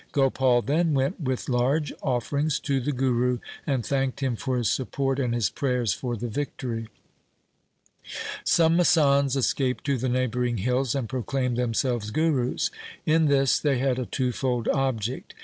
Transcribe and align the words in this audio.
Gopal 0.13 0.63
then 0.63 0.95
went 0.95 1.21
with 1.21 1.47
large 1.47 1.93
offerings 2.01 2.59
to 2.61 2.79
the 2.79 2.91
Guru 2.91 3.37
and 3.67 3.85
thanked 3.85 4.21
him 4.23 4.35
for 4.35 4.57
his 4.57 4.67
support 4.67 5.19
and 5.19 5.31
his 5.35 5.51
prayers 5.51 5.93
for 5.93 6.17
the 6.17 6.27
victory. 6.27 6.89
Some 8.43 8.77
masands 8.77 9.35
escaped 9.37 9.83
to 9.83 9.99
the 9.99 10.09
neighbouring 10.09 10.57
hills 10.57 10.95
LIFE 10.95 11.03
OF 11.03 11.07
GURU 11.07 11.21
GOBIND 11.21 11.21
SINGH 11.21 11.21
59 11.21 11.49
and 11.51 11.53
proclaimed 11.53 11.57
themselves 11.57 12.09
gurus. 12.09 12.71
In 13.05 13.25
this 13.27 13.59
they 13.59 13.77
had 13.77 13.99
a 13.99 14.07
twofold 14.07 14.67
object. 14.69 15.35